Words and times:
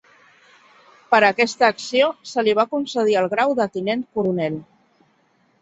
Per 1.13 1.19
aquesta 1.27 1.69
acció 1.75 2.07
se 2.31 2.45
li 2.47 2.57
va 2.61 2.67
concedir 2.73 3.19
el 3.23 3.29
grau 3.37 3.55
de 3.61 3.71
tinent 3.77 4.05
coronel. 4.19 4.57